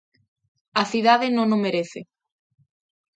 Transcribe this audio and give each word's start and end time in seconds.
A 0.81 0.83
cidade 0.91 1.27
non 1.35 1.47
o 1.55 1.57
merece. 1.65 2.01